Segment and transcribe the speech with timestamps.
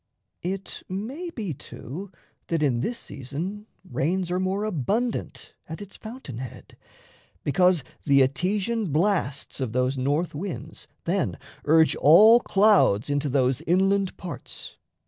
[0.41, 2.11] It may be, too,
[2.47, 6.75] that in this season rains Are more abundant at its fountain head,
[7.43, 14.75] Because the Etesian blasts of those northwinds Then urge all clouds into those inland parts.